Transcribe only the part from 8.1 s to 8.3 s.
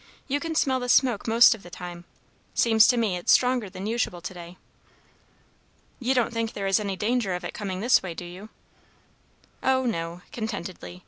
do